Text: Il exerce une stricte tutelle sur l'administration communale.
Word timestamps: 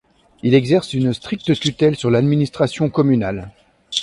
Il 0.41 0.55
exerce 0.55 0.95
une 0.95 1.13
stricte 1.13 1.53
tutelle 1.59 1.95
sur 1.95 2.09
l'administration 2.09 2.89
communale. 2.89 3.51